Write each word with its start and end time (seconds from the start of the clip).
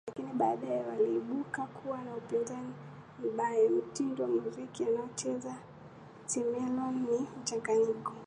lakini 0.07 0.33
baadaye 0.33 0.81
waliibuka 0.83 1.65
kuwa 1.65 1.97
na 2.01 2.15
upinzani 2.15 2.73
mbaya 3.33 3.69
Mtindo 3.69 4.23
wa 4.23 4.29
muziki 4.29 4.83
anaocheza 4.83 5.55
Chameleone 6.25 7.01
ni 7.11 7.27
mchanganyiko 7.41 8.13